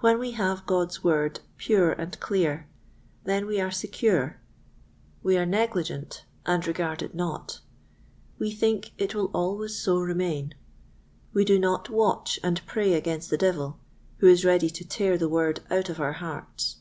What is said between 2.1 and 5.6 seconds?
clear, then we are secure, we are